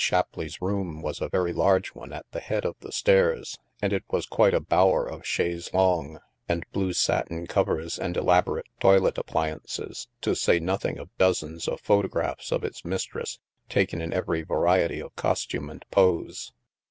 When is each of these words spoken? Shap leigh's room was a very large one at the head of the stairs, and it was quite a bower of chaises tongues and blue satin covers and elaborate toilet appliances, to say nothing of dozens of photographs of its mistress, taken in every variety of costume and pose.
Shap 0.03 0.35
leigh's 0.35 0.63
room 0.63 1.03
was 1.03 1.21
a 1.21 1.29
very 1.29 1.53
large 1.53 1.89
one 1.89 2.11
at 2.11 2.25
the 2.31 2.39
head 2.39 2.65
of 2.65 2.75
the 2.79 2.91
stairs, 2.91 3.59
and 3.83 3.93
it 3.93 4.03
was 4.09 4.25
quite 4.25 4.55
a 4.55 4.59
bower 4.59 5.05
of 5.05 5.21
chaises 5.21 5.69
tongues 5.69 6.19
and 6.49 6.65
blue 6.71 6.91
satin 6.91 7.45
covers 7.45 7.99
and 7.99 8.17
elaborate 8.17 8.65
toilet 8.79 9.19
appliances, 9.19 10.07
to 10.21 10.35
say 10.35 10.59
nothing 10.59 10.97
of 10.97 11.15
dozens 11.19 11.67
of 11.67 11.81
photographs 11.81 12.51
of 12.51 12.63
its 12.63 12.83
mistress, 12.83 13.37
taken 13.69 14.01
in 14.01 14.11
every 14.11 14.41
variety 14.41 14.99
of 14.99 15.15
costume 15.15 15.69
and 15.69 15.85
pose. 15.91 16.51